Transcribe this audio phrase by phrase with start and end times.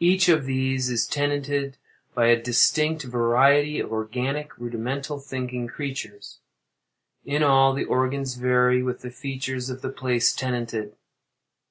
[0.00, 1.78] Each of these is tenanted
[2.14, 6.40] by a distinct variety of organic, rudimental, thinking creatures.
[7.24, 10.94] In all, the organs vary with the features of the place tenanted.